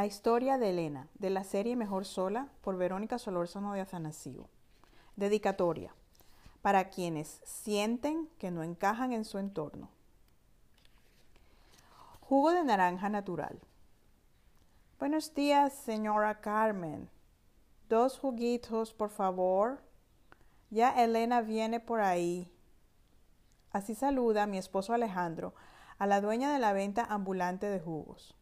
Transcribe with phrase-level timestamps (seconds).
[0.00, 4.48] La historia de Elena, de la serie Mejor Sola, por Verónica Solórzano de Atanasio.
[5.16, 5.94] Dedicatoria.
[6.62, 9.90] Para quienes sienten que no encajan en su entorno.
[12.22, 13.60] Jugo de naranja natural.
[14.98, 17.10] Buenos días, señora Carmen.
[17.90, 19.82] Dos juguitos, por favor.
[20.70, 22.50] Ya Elena viene por ahí.
[23.70, 25.52] Así saluda mi esposo Alejandro
[25.98, 28.39] a la dueña de la venta ambulante de jugos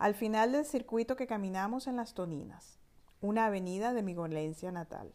[0.00, 2.78] al final del circuito que caminamos en Las Toninas,
[3.20, 5.12] una avenida de mi Golencia natal.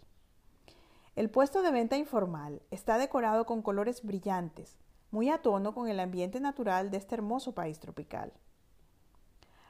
[1.16, 4.78] El puesto de venta informal está decorado con colores brillantes,
[5.10, 8.32] muy a tono con el ambiente natural de este hermoso país tropical.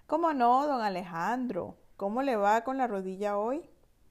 [0.06, 1.78] ¿Cómo no, don Alejandro?
[1.96, 3.70] ¿Cómo le va con la rodilla hoy?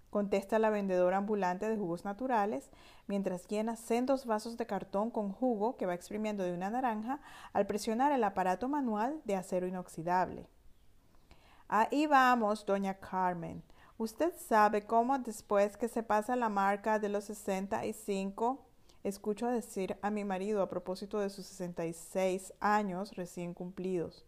[0.09, 2.71] contesta la vendedora ambulante de jugos naturales,
[3.09, 7.21] mientras llena sendos vasos de cartón con jugo que va exprimiendo de una naranja
[7.53, 10.49] al presionar el aparato manual de acero inoxidable.
[11.69, 13.63] Ahí vamos, doña Carmen.
[13.97, 18.61] ¿Usted sabe cómo después que se pasa la marca de los 65,
[19.03, 24.27] escucho decir a mi marido a propósito de sus 66 años recién cumplidos?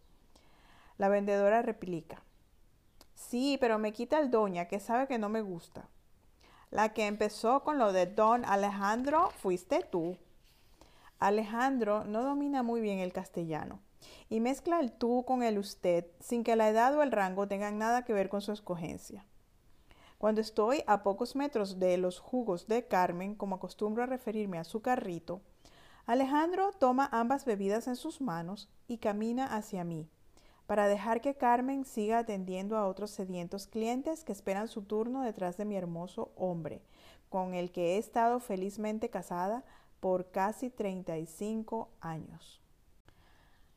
[0.97, 2.23] La vendedora replica.
[3.14, 5.89] Sí, pero me quita el doña, que sabe que no me gusta.
[6.70, 10.17] La que empezó con lo de don Alejandro fuiste tú.
[11.19, 13.81] Alejandro no domina muy bien el castellano
[14.29, 17.79] y mezcla el tú con el usted sin que la edad o el rango tengan
[17.79, 19.25] nada que ver con su escogencia.
[20.19, 24.65] Cuando estoy a pocos metros de los jugos de Carmen, como acostumbro a referirme a
[24.65, 25.43] su carrito,
[26.07, 30.09] Alejandro toma ambas bebidas en sus manos y camina hacia mí,
[30.67, 35.57] para dejar que Carmen siga atendiendo a otros sedientos clientes que esperan su turno detrás
[35.57, 36.83] de mi hermoso hombre,
[37.29, 39.65] con el que he estado felizmente casada
[40.01, 42.63] por casi 35 años.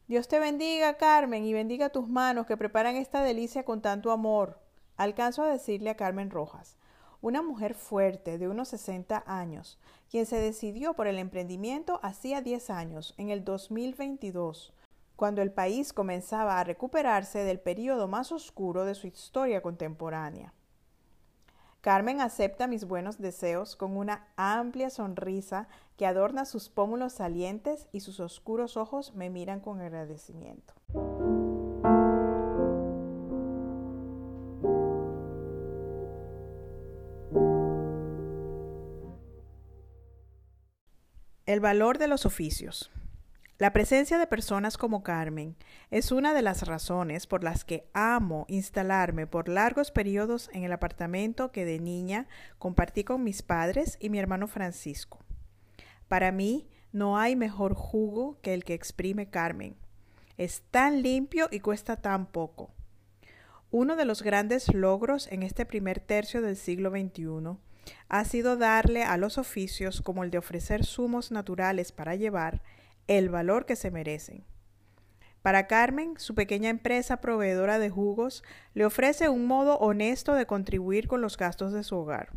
[0.09, 4.59] Dios te bendiga, Carmen, y bendiga tus manos que preparan esta delicia con tanto amor.
[4.97, 6.77] Alcanzo a decirle a Carmen Rojas,
[7.21, 9.77] una mujer fuerte de unos 60 años,
[10.09, 14.73] quien se decidió por el emprendimiento hacía 10 años, en el 2022,
[15.15, 20.55] cuando el país comenzaba a recuperarse del periodo más oscuro de su historia contemporánea.
[21.81, 28.01] Carmen acepta mis buenos deseos con una amplia sonrisa que adorna sus pómulos salientes y
[28.01, 30.73] sus oscuros ojos me miran con agradecimiento.
[41.45, 42.91] El valor de los oficios.
[43.59, 45.57] La presencia de personas como Carmen
[45.91, 50.71] es una de las razones por las que amo instalarme por largos periodos en el
[50.71, 52.25] apartamento que de niña
[52.57, 55.19] compartí con mis padres y mi hermano Francisco.
[56.07, 59.75] Para mí no hay mejor jugo que el que exprime Carmen.
[60.37, 62.71] Es tan limpio y cuesta tan poco.
[63.71, 67.57] Uno de los grandes logros en este primer tercio del siglo XXI
[68.07, 72.61] ha sido darle a los oficios como el de ofrecer zumos naturales para llevar
[73.09, 74.45] el valor que se merecen.
[75.41, 78.43] Para Carmen, su pequeña empresa proveedora de jugos
[78.75, 82.29] le ofrece un modo honesto de contribuir con los gastos de su hogar.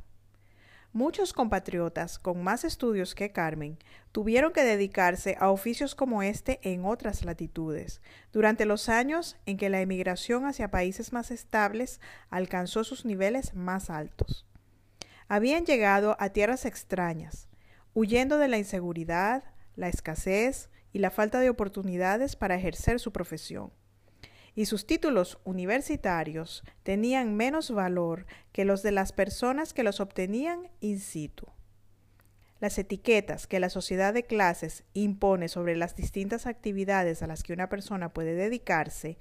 [0.95, 3.79] Muchos compatriotas con más estudios que Carmen
[4.13, 8.01] tuvieron que dedicarse a oficios como este en otras latitudes,
[8.33, 12.01] durante los años en que la emigración hacia países más estables
[12.31, 14.47] alcanzó sus niveles más altos.
[15.29, 17.49] Habían llegado a tierras extrañas,
[17.95, 23.73] huyendo de la inseguridad, la escasez y la falta de oportunidades para ejercer su profesión.
[24.55, 30.69] Y sus títulos universitarios tenían menos valor que los de las personas que los obtenían
[30.81, 31.47] in situ.
[32.61, 37.55] Las etiquetas que la sociedad de clases impone sobre las distintas actividades a las que
[37.55, 39.19] una persona puede dedicarse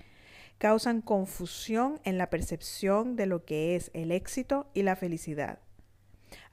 [0.58, 5.60] causan confusión en la percepción de lo que es el éxito y la felicidad.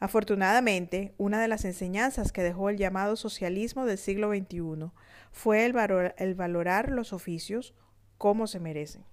[0.00, 4.90] Afortunadamente, una de las enseñanzas que dejó el llamado socialismo del siglo XXI
[5.32, 7.74] fue el, valorar los oficios
[8.16, 9.04] como se merecen.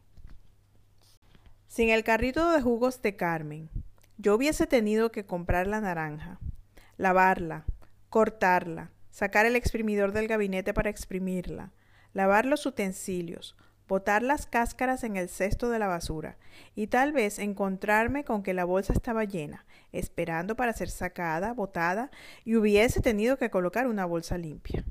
[1.67, 3.69] Sin el carrito de jugos de Carmen,
[4.17, 6.39] yo hubiese tenido que comprar la naranja,
[6.97, 7.65] lavarla,
[8.09, 11.73] cortarla, sacar el exprimidor del gabinete para exprimirla,
[12.13, 13.55] lavar los utensilios,
[13.87, 16.37] botar las cáscaras en el cesto de la basura
[16.75, 22.11] y tal vez encontrarme con que la bolsa estaba llena, esperando para ser sacada, botada
[22.43, 24.83] y hubiese tenido que colocar una bolsa limpia.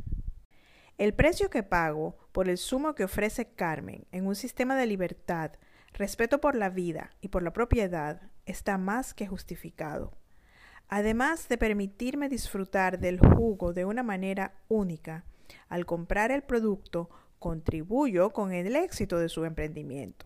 [0.97, 5.53] El precio que pago por el sumo que ofrece Carmen en un sistema de libertad,
[5.93, 10.13] respeto por la vida y por la propiedad está más que justificado.
[10.89, 15.25] Además de permitirme disfrutar del jugo de una manera única,
[15.69, 17.11] al comprar el producto
[17.45, 20.25] contribuyo con el éxito de su emprendimiento.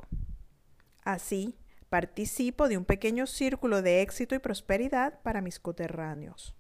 [1.03, 1.57] Así,
[1.89, 6.55] participo de un pequeño círculo de éxito y prosperidad para mis coterráneos.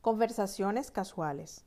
[0.00, 1.64] Conversaciones casuales.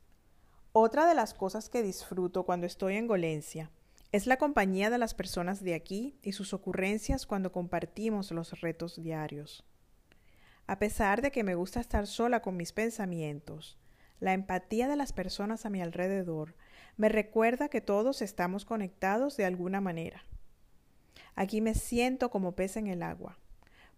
[0.72, 3.70] Otra de las cosas que disfruto cuando estoy en Golencia
[4.12, 9.00] es la compañía de las personas de aquí y sus ocurrencias cuando compartimos los retos
[9.00, 9.64] diarios.
[10.66, 13.78] A pesar de que me gusta estar sola con mis pensamientos,
[14.18, 16.56] la empatía de las personas a mi alrededor
[16.96, 20.24] me recuerda que todos estamos conectados de alguna manera.
[21.36, 23.38] Aquí me siento como pez en el agua,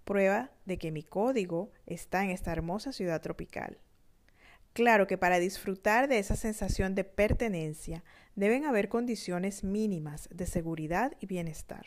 [0.05, 3.79] prueba de que mi código está en esta hermosa ciudad tropical.
[4.73, 8.03] Claro que para disfrutar de esa sensación de pertenencia
[8.37, 11.87] deben haber condiciones mínimas de seguridad y bienestar.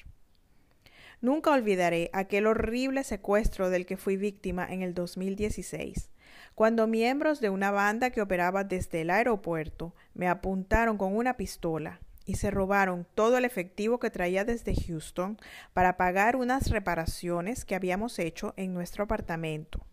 [1.20, 6.12] Nunca olvidaré aquel horrible secuestro del que fui víctima en el 2016,
[6.54, 12.02] cuando miembros de una banda que operaba desde el aeropuerto me apuntaron con una pistola
[12.26, 15.38] y se robaron todo el efectivo que traía desde Houston
[15.74, 19.86] para pagar unas reparaciones que habíamos hecho en nuestro apartamento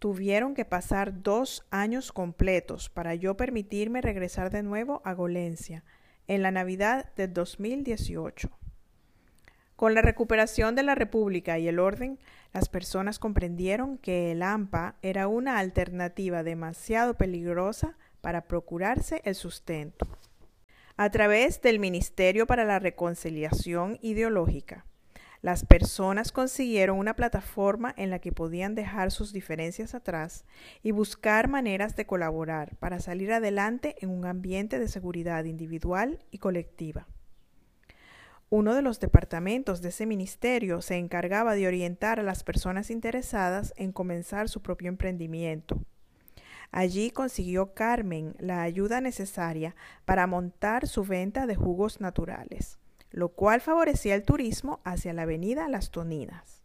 [0.00, 5.84] tuvieron que pasar dos años completos para yo permitirme regresar de nuevo a Golencia
[6.26, 8.50] en la Navidad de 2018.
[9.76, 12.18] Con la recuperación de la República y el orden,
[12.52, 20.06] las personas comprendieron que el AMPA era una alternativa demasiado peligrosa para procurarse el sustento.
[20.96, 24.86] A través del Ministerio para la Reconciliación Ideológica,
[25.42, 30.44] las personas consiguieron una plataforma en la que podían dejar sus diferencias atrás
[30.82, 36.38] y buscar maneras de colaborar para salir adelante en un ambiente de seguridad individual y
[36.38, 37.06] colectiva.
[38.50, 43.72] Uno de los departamentos de ese ministerio se encargaba de orientar a las personas interesadas
[43.76, 45.80] en comenzar su propio emprendimiento.
[46.72, 52.79] Allí consiguió Carmen la ayuda necesaria para montar su venta de jugos naturales
[53.10, 56.60] lo cual favorecía el turismo hacia la avenida Las Toninas.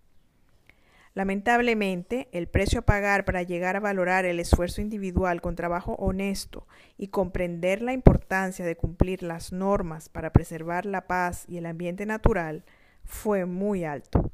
[1.15, 6.67] Lamentablemente, el precio a pagar para llegar a valorar el esfuerzo individual con trabajo honesto
[6.97, 12.05] y comprender la importancia de cumplir las normas para preservar la paz y el ambiente
[12.05, 12.65] natural
[13.05, 14.29] fue muy alto.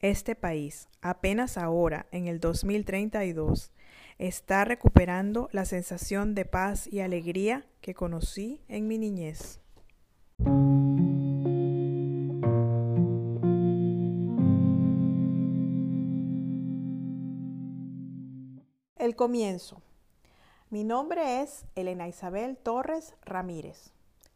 [0.00, 3.72] Este país, apenas ahora, en el 2032,
[4.18, 9.61] está recuperando la sensación de paz y alegría que conocí en mi niñez.
[19.02, 19.82] El comienzo.
[20.70, 23.92] Mi nombre es Elena Isabel Torres Ramírez.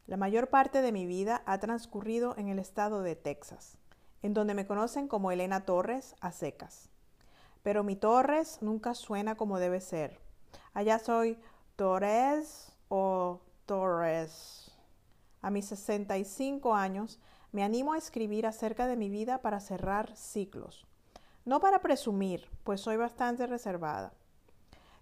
[0.06, 3.78] La mayor parte de mi vida ha transcurrido en el estado de Texas,
[4.22, 6.90] en donde me conocen como Elena Torres a secas.
[7.62, 10.20] Pero mi Torres nunca suena como debe ser.
[10.74, 11.38] Allá soy
[11.76, 14.65] Torres o Torres.
[15.46, 17.20] A mis 65 años
[17.52, 20.88] me animo a escribir acerca de mi vida para cerrar ciclos.
[21.44, 24.12] No para presumir, pues soy bastante reservada.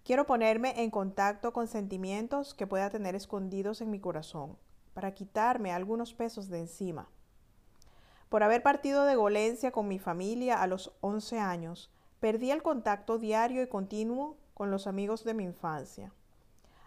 [0.04, 4.58] Quiero ponerme en contacto con sentimientos que pueda tener escondidos en mi corazón,
[4.92, 7.08] para quitarme algunos pesos de encima.
[8.28, 13.16] Por haber partido de Golencia con mi familia a los 11 años, perdí el contacto
[13.16, 16.12] diario y continuo con los amigos de mi infancia.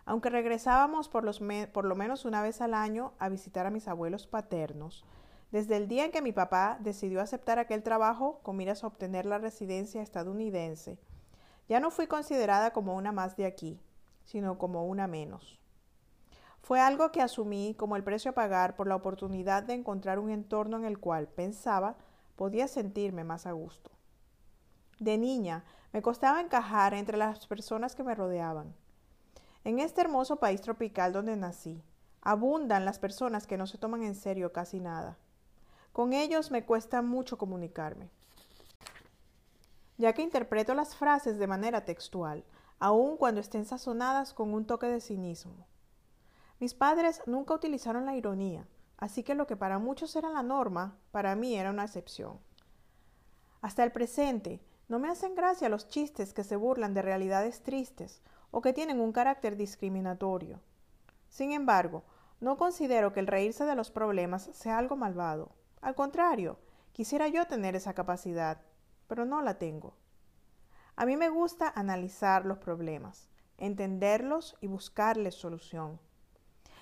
[0.07, 5.03] Aunque regresábamos por, lo menos una vez al año a visitar a mis abuelos paternos,
[5.51, 9.25] desde el día en que mi papá decidió aceptar aquel trabajo con miras a obtener
[9.25, 10.97] la residencia estadounidense,
[11.67, 13.81] ya no fui considerada como una más de aquí,
[14.23, 15.59] sino como una menos.
[16.61, 20.29] Fue algo que asumí como el precio a pagar por la oportunidad de encontrar un
[20.29, 21.97] entorno en el cual pensaba
[22.37, 23.91] podía sentirme más a gusto.
[24.99, 28.73] De niña me costaba encajar entre las personas que me rodeaban
[29.67, 31.83] en este hermoso país tropical donde nací,
[32.21, 35.17] abundan las personas que no se toman en serio casi nada.
[35.91, 38.09] Con ellos me cuesta mucho comunicarme,
[39.97, 42.45] ya que interpreto las frases de manera textual,
[42.79, 45.67] aun cuando estén sazonadas con un toque de cinismo.
[46.61, 50.95] Mis padres nunca utilizaron la ironía, así que lo que para muchos era la norma,
[51.11, 52.39] para mí era una excepción.
[53.59, 58.21] Hasta el presente, no me hacen gracia los chistes que se burlan de realidades tristes
[58.51, 60.61] o que tienen un carácter discriminatorio.
[61.29, 62.03] Sin embargo,
[62.39, 65.51] no considero que el reírse de los problemas sea algo malvado.
[65.81, 66.59] Al contrario,
[66.91, 68.61] quisiera yo tener esa capacidad,
[69.07, 69.95] pero no la tengo.
[70.95, 75.99] A mí me gusta analizar los problemas, entenderlos y buscarles solución.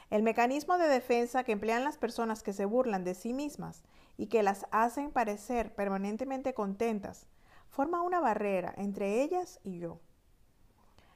[0.10, 3.84] El mecanismo de defensa que emplean las personas que se burlan de sí mismas
[4.18, 7.28] y que las hacen parecer permanentemente contentas
[7.70, 10.00] forma una barrera entre ellas y yo.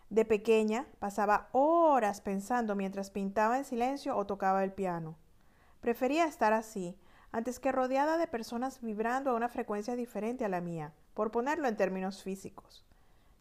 [0.10, 5.18] De pequeña pasaba horas pensando mientras pintaba en silencio o tocaba el piano.
[5.82, 6.98] Prefería estar así,
[7.32, 11.68] antes que rodeada de personas vibrando a una frecuencia diferente a la mía, por ponerlo
[11.68, 12.88] en términos físicos.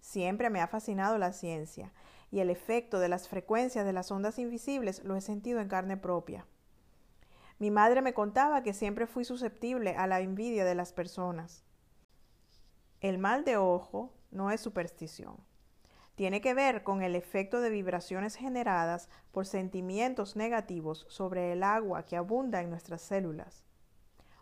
[0.01, 1.95] Siempre me ha fascinado la ciencia,
[2.31, 5.97] y el efecto de las frecuencias de las ondas invisibles lo he sentido en carne
[5.97, 6.47] propia.
[7.59, 11.65] Mi madre me contaba que siempre fui susceptible a la envidia de las personas.
[13.01, 15.48] El mal de ojo no es superstición
[16.19, 22.07] tiene que ver con el efecto de vibraciones generadas por sentimientos negativos sobre el agua
[22.07, 23.63] que abunda en nuestras células.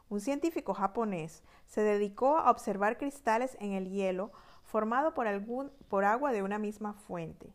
[0.09, 4.33] Un científico japonés se dedicó a observar cristales en el hielo
[4.65, 7.53] formado por, agua de una misma fuente,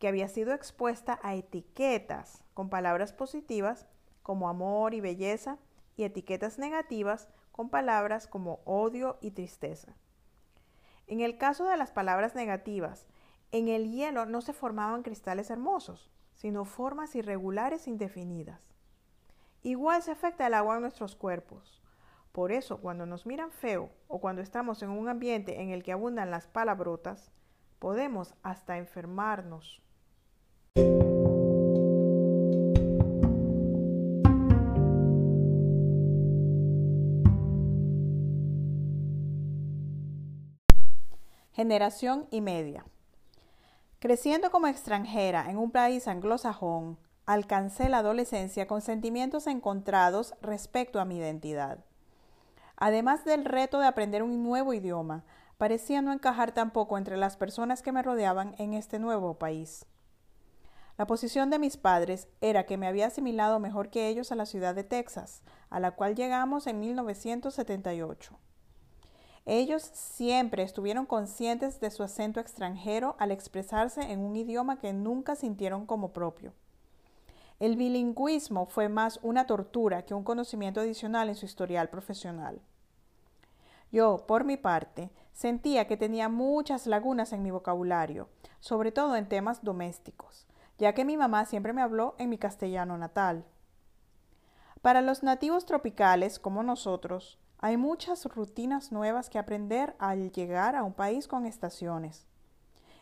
[0.00, 3.86] que había sido expuesta a etiquetas con palabras positivas
[4.24, 5.56] como amor y belleza
[5.96, 9.94] y etiquetas negativas con palabras como odio y tristeza.
[11.06, 13.06] En el caso de las palabras negativas,
[13.52, 18.74] en el hielo no se formaban cristales hermosos, sino formas irregulares indefinidas.
[19.62, 21.82] Igual se afecta el agua en nuestros cuerpos.
[22.32, 25.92] Por eso, cuando nos miran feo o cuando estamos en un ambiente en el que
[25.92, 27.30] abundan las palabrotas,
[27.78, 29.82] podemos hasta enfermarnos.
[41.52, 42.86] Generación y media.
[44.02, 51.04] Creciendo como extranjera en un país anglosajón, alcancé la adolescencia con sentimientos encontrados respecto a
[51.04, 51.84] mi identidad.
[52.74, 55.22] Además del reto de aprender un nuevo idioma,
[55.56, 59.86] parecía no encajar tampoco entre las personas que me rodeaban en este nuevo país.
[60.98, 64.46] La posición de mis padres era que me había asimilado mejor que ellos a la
[64.46, 68.36] ciudad de Texas, a la cual llegamos en 1978.
[69.44, 75.34] Ellos siempre estuvieron conscientes de su acento extranjero al expresarse en un idioma que nunca
[75.34, 76.52] sintieron como propio.
[77.58, 82.60] El bilingüismo fue más una tortura que un conocimiento adicional en su historial profesional.
[83.90, 88.28] Yo, por mi parte, sentía que tenía muchas lagunas en mi vocabulario,
[88.60, 90.46] sobre todo en temas domésticos,
[90.78, 93.44] ya que mi mamá siempre me habló en mi castellano natal.
[94.80, 100.82] Para los nativos tropicales, como nosotros, hay muchas rutinas nuevas que aprender al llegar a
[100.82, 102.26] un país con estaciones.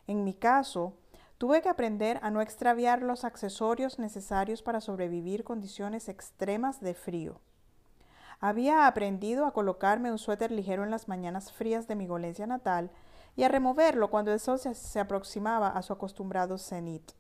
[0.07, 0.93] En mi caso,
[1.39, 7.41] tuve que aprender a no extraviar los accesorios necesarios para sobrevivir condiciones extremas de frío.
[8.39, 12.91] Había aprendido a colocarme un suéter ligero en las mañanas frías de mi golencia natal
[13.37, 17.13] y a removerlo cuando el sol se, aproximaba a su acostumbrado cenit.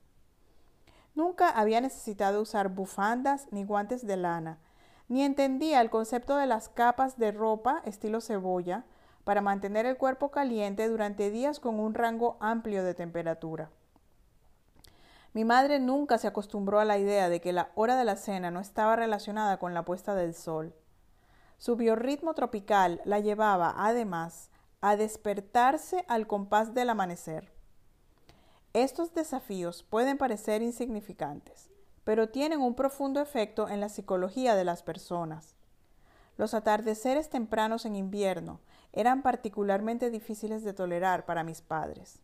[1.14, 4.58] Nunca había necesitado usar bufandas ni guantes de lana,
[5.10, 8.84] ni entendía el concepto de las capas de ropa estilo cebolla
[9.24, 13.70] para mantener el cuerpo caliente durante días con un rango amplio de temperatura.
[15.32, 18.52] Mi madre nunca se acostumbró a la idea de que la hora de la cena
[18.52, 20.74] no estaba relacionada con la puesta del sol.
[21.58, 24.48] Su biorritmo tropical la llevaba, además,
[24.80, 27.52] a despertarse al compás del amanecer.
[28.74, 31.68] Estos desafíos pueden parecer insignificantes,
[32.04, 35.54] pero tienen un profundo efecto en la psicología de las personas.
[36.36, 38.60] Los atardeceres tempranos en invierno
[38.92, 42.20] eran particularmente difíciles de tolerar para mis padres.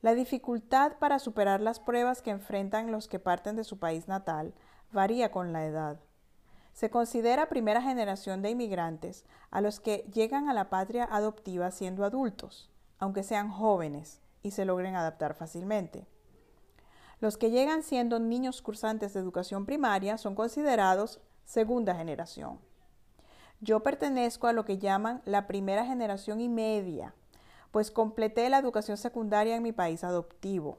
[0.00, 4.54] La dificultad para superar las pruebas que enfrentan los que parten de su país natal
[4.92, 6.00] varía con la edad.
[6.72, 12.04] Se considera primera generación de inmigrantes a los que llegan a la patria adoptiva siendo
[12.04, 16.06] adultos, aunque sean jóvenes y se logren adaptar fácilmente.
[17.20, 22.60] Los que llegan siendo niños cursantes de educación primaria son considerados segunda generación.
[23.60, 27.14] Yo pertenezco a lo que llaman la primera generación y media,
[27.72, 30.78] pues completé la educación secundaria en mi país adoptivo.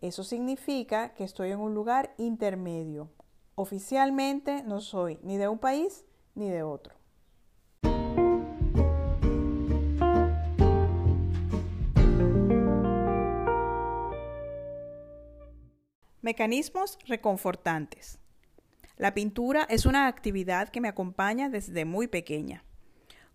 [0.00, 3.10] Eso significa que estoy en un lugar intermedio.
[3.54, 6.99] Oficialmente no soy ni de un país ni de otro.
[16.22, 18.18] Mecanismos reconfortantes.
[18.98, 22.62] La pintura es una actividad que me acompaña desde muy pequeña.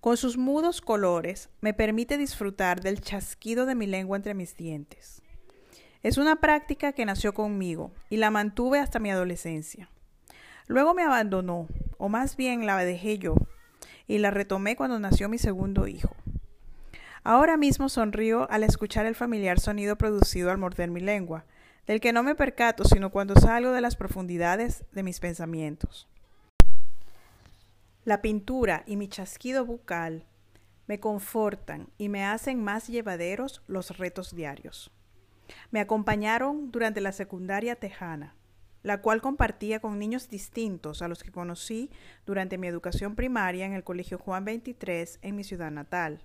[0.01, 5.24] Con sus mudos colores me permite disfrutar del chasquido de mi lengua entre mis dientes.
[6.04, 9.89] Es una práctica que nació conmigo y la mantuve hasta mi adolescencia.
[10.68, 13.34] Luego me abandonó, o más bien la dejé yo,
[14.06, 16.15] y la retomé cuando nació mi segundo hijo.
[17.24, 21.46] Ahora mismo sonrío al escuchar el familiar sonido producido al morder mi lengua,
[21.88, 26.08] del que no me percato sino cuando salgo de las profundidades de mis pensamientos.
[28.04, 30.25] La pintura y mi chasquido bucal
[30.88, 34.92] me confortan y me hacen más llevaderos los retos diarios.
[35.72, 38.36] Me acompañaron durante la secundaria tejana,
[38.84, 41.89] la cual compartía con niños distintos a los que conocí
[42.25, 46.24] durante mi educación primaria en el Colegio Juan 23 en mi ciudad natal.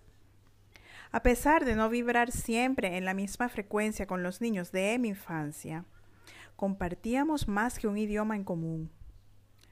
[1.12, 5.09] A pesar de no vibrar siempre en la misma frecuencia con los niños de mi
[5.09, 5.85] infancia,
[6.55, 8.93] compartíamos más que un idioma en común.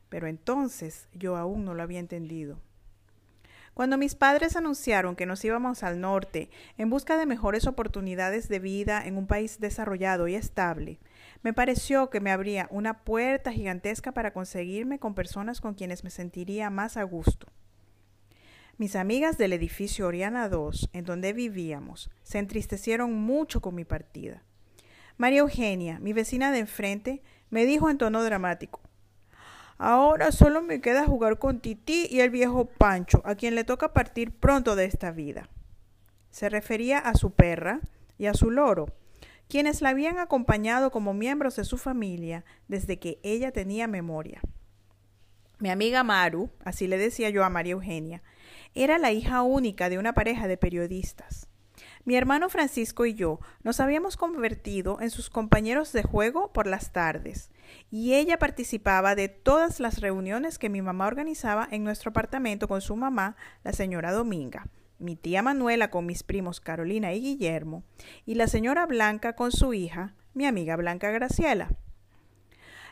[0.09, 2.61] Pero entonces yo aún no lo había entendido.
[3.73, 8.59] Cuando mis padres anunciaron que nos íbamos al norte en busca de mejores oportunidades de
[8.59, 10.99] vida en un país desarrollado y estable,
[11.45, 16.11] me pareció que me abría una puerta gigantesca para conseguirme con personas con quienes me
[16.11, 17.47] sentiría más a gusto.
[18.79, 24.45] Mis amigas del edificio Oriana II, en donde vivíamos, se entristecieron mucho con mi partida.
[25.17, 27.21] María Eugenia, mi vecina de enfrente,
[27.51, 28.81] me dijo en tono dramático
[29.79, 33.93] Ahora solo me queda jugar con Titi y el viejo Pancho, a quien le toca
[33.93, 35.49] partir pronto de esta vida.
[36.31, 37.81] Se refería a su perra
[38.17, 38.95] y a su loro,
[39.49, 44.41] quienes la habían acompañado como miembros de su familia desde que ella tenía memoria.
[45.59, 48.23] Mi amiga Maru, así le decía yo a María Eugenia,
[48.75, 51.49] era la hija única de una pareja de periodistas.
[52.05, 56.93] Mi hermano Francisco y yo nos habíamos convertido en sus compañeros de juego por las
[56.93, 57.51] tardes,
[57.91, 62.81] y ella participaba de todas las reuniones que mi mamá organizaba en nuestro apartamento con
[62.81, 67.85] su mamá, la señora Dominga, mi tía Manuela con mis primos Carolina y Guillermo,
[68.25, 71.71] y la señora Blanca con su hija, mi amiga Blanca Graciela.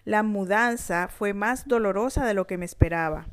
[0.04, 3.26] La mudanza fue más dolorosa de lo que me esperaba.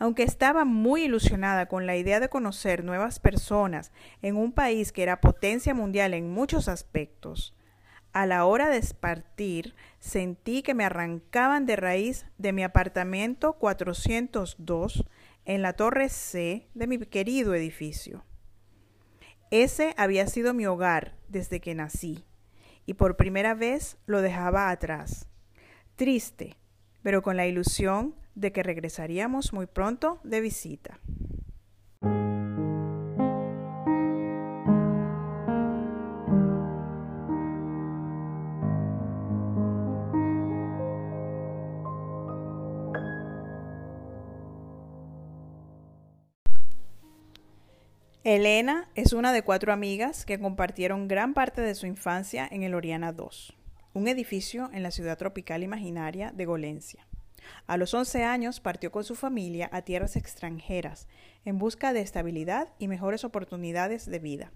[0.00, 3.92] Aunque estaba muy ilusionada con la idea de conocer nuevas personas
[4.22, 7.54] en un país que era potencia mundial en muchos aspectos,
[8.14, 15.04] a la hora de partir sentí que me arrancaban de raíz de mi apartamento 402
[15.44, 18.24] en la torre C de mi querido edificio.
[19.50, 22.24] Ese había sido mi hogar desde que nací
[22.86, 25.28] y por primera vez lo dejaba atrás.
[25.94, 26.56] Triste,
[27.02, 30.98] pero con la ilusión de que regresaríamos muy pronto de visita.
[48.22, 52.74] Elena es una de cuatro amigas que compartieron gran parte de su infancia en el
[52.74, 53.56] Oriana II,
[53.92, 57.09] un edificio en la ciudad tropical imaginaria de Golencia.
[57.66, 61.08] A los 11 años partió con su familia a tierras extranjeras
[61.44, 64.52] en busca de estabilidad y mejores oportunidades de vida.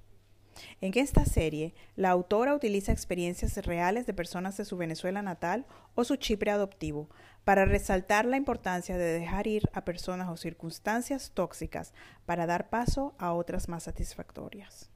[0.81, 6.05] En esta serie, la autora utiliza experiencias reales de personas de su Venezuela natal o
[6.05, 7.09] su Chipre adoptivo
[7.45, 11.93] para resaltar la importancia de dejar ir a personas o circunstancias tóxicas
[12.25, 14.91] para dar paso a otras más satisfactorias.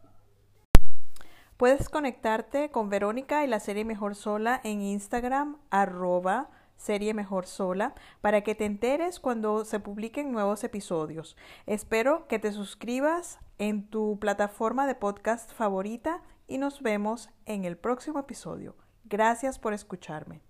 [1.56, 7.94] Puedes conectarte con Verónica y la serie Mejor Sola en Instagram arroba serie Mejor Sola
[8.22, 11.36] para que te enteres cuando se publiquen nuevos episodios.
[11.66, 17.76] Espero que te suscribas en tu plataforma de podcast favorita y nos vemos en el
[17.76, 18.76] próximo episodio.
[19.04, 20.40] Gracias por escucharme.